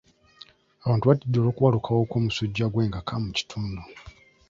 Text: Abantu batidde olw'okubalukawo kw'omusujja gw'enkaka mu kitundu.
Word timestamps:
Abantu 0.83 1.03
batidde 1.09 1.37
olw'okubalukawo 1.39 2.01
kw'omusujja 2.09 2.65
gw'enkaka 2.69 3.15
mu 3.23 3.29
kitundu. 3.37 3.81